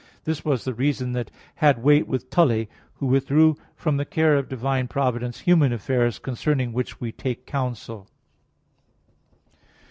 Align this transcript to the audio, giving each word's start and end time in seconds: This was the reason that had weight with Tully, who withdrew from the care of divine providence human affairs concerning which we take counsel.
This 0.23 0.43
was 0.43 0.65
the 0.65 0.73
reason 0.73 1.11
that 1.13 1.29
had 1.57 1.83
weight 1.83 2.07
with 2.07 2.31
Tully, 2.31 2.67
who 2.95 3.05
withdrew 3.05 3.55
from 3.75 3.97
the 3.97 4.03
care 4.03 4.35
of 4.35 4.49
divine 4.49 4.87
providence 4.87 5.41
human 5.41 5.71
affairs 5.71 6.17
concerning 6.17 6.73
which 6.73 6.99
we 6.99 7.11
take 7.11 7.45
counsel. 7.45 8.07